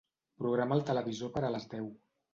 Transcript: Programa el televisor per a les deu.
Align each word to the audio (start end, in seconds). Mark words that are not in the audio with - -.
Programa 0.43 0.79
el 0.79 0.81
televisor 0.89 1.33
per 1.37 1.47
a 1.51 1.55
les 1.57 1.71
deu. 1.75 1.91